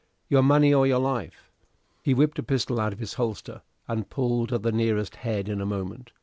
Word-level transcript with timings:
"Your 0.29 0.41
money 0.41 0.73
or 0.73 0.87
your 0.87 0.97
life!" 0.97 1.51
He 2.01 2.15
whipped 2.15 2.39
a 2.39 2.41
pistol 2.41 2.79
out 2.79 2.91
of 2.91 2.97
his 2.97 3.13
holster, 3.13 3.61
and 3.87 4.09
pulled 4.09 4.51
at 4.51 4.63
the 4.63 4.71
nearest 4.71 5.17
head 5.17 5.47
in 5.47 5.61
a 5.61 5.65
moment. 5.67 6.11